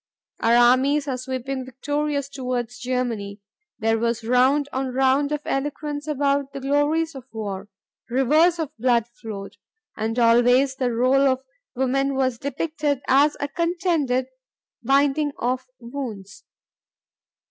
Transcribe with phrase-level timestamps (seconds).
[0.39, 3.39] Our armies were sweeping victorious toward Germany.
[3.77, 7.69] There was round on round of eloquence about the glories of war.
[8.09, 9.57] Rivers of blood flowed.
[9.95, 11.43] And always the role of
[11.75, 14.25] woman was depicted as a contented
[14.81, 16.45] binding of wounds.